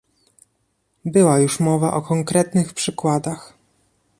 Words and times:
Była 1.05 1.39
już 1.39 1.59
mowa 1.59 1.93
o 1.93 2.01
konkretnych 2.01 2.73
przykładach 2.73 3.53